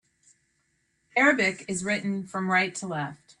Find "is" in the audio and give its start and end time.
1.67-1.83